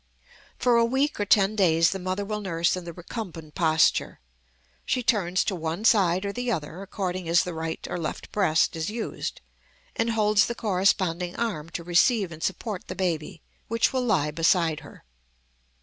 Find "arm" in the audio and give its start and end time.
11.35-11.69